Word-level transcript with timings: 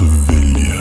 Savilyev. 0.00 0.79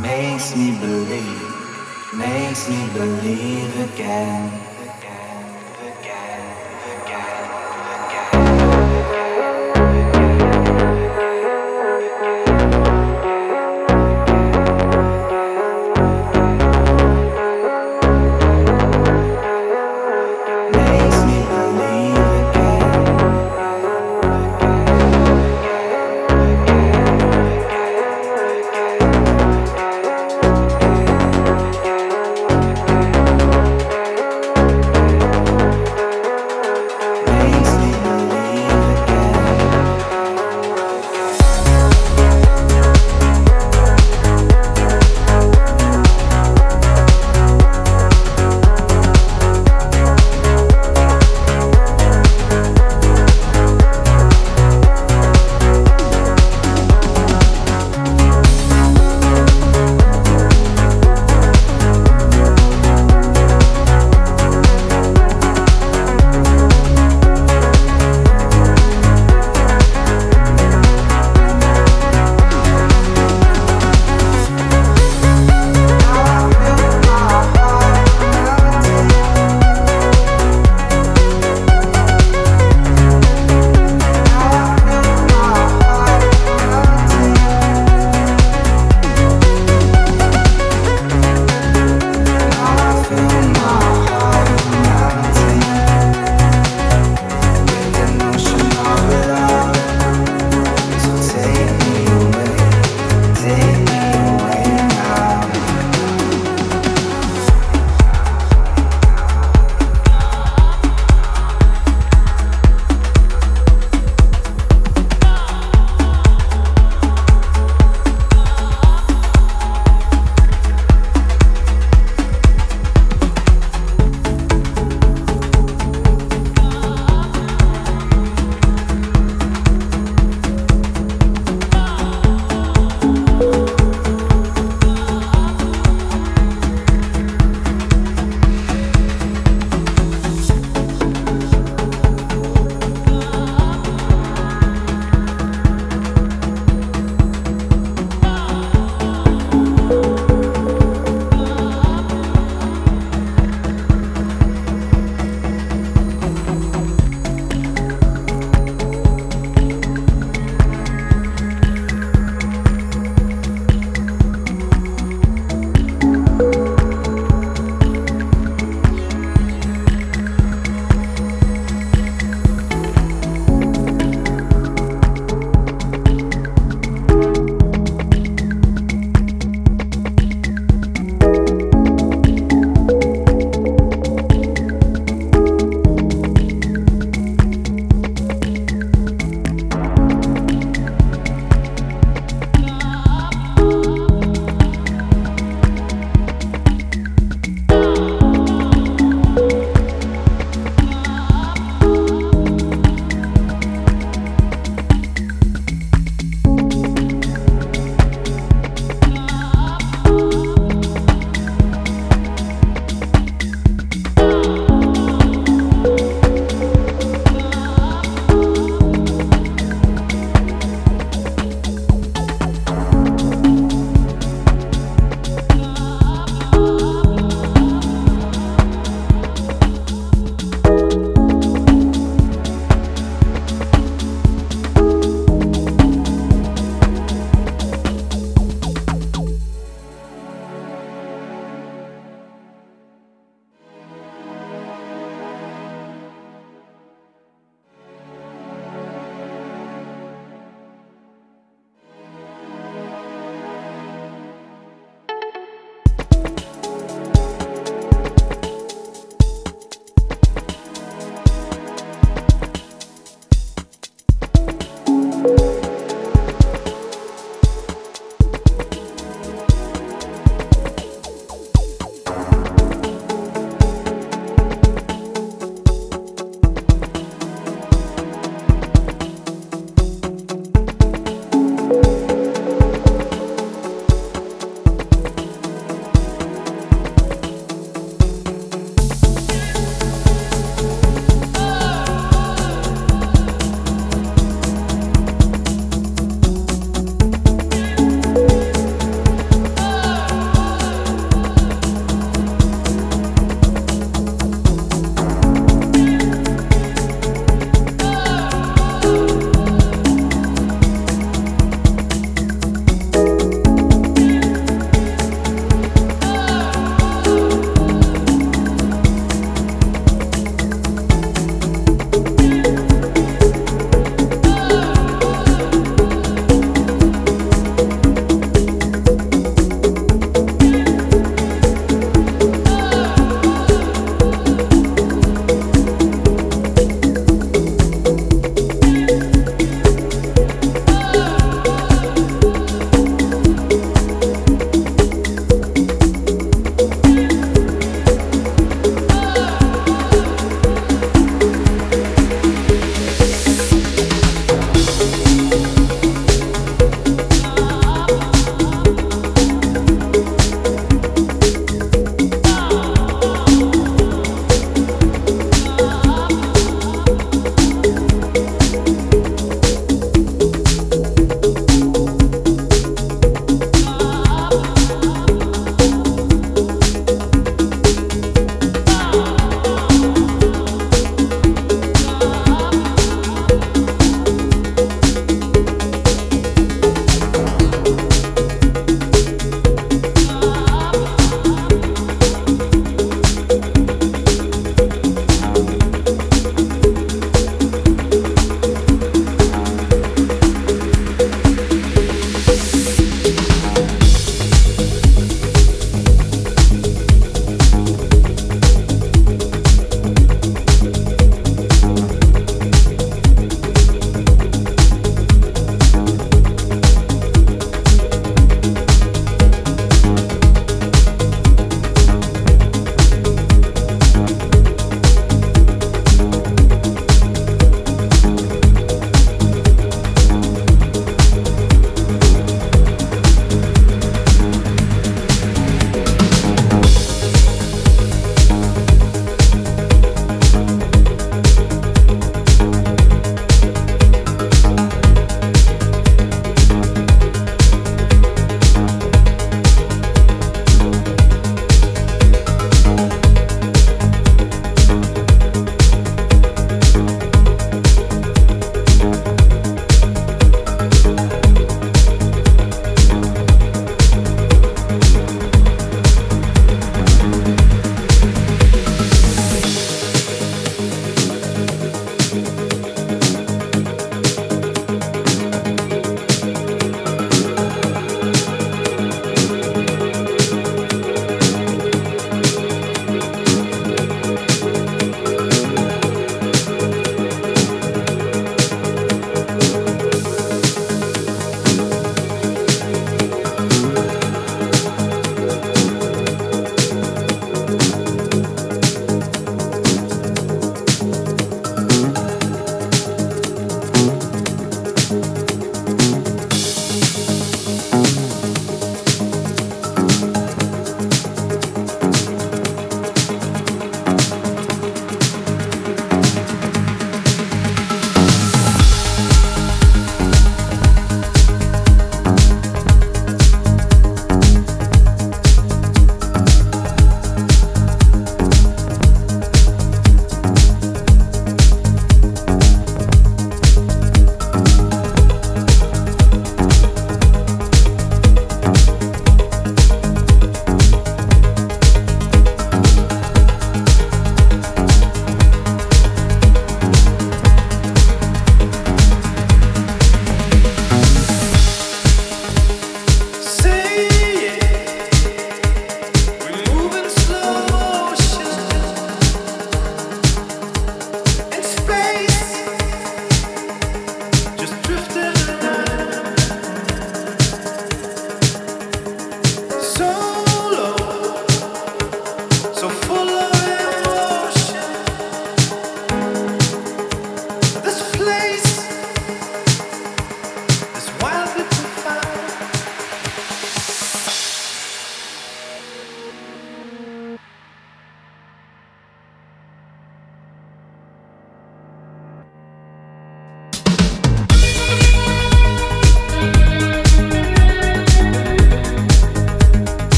Makes 0.00 0.56
me 0.56 0.78
believe, 0.78 2.14
makes 2.14 2.68
me 2.68 2.88
believe 2.94 3.92
again. 3.92 4.67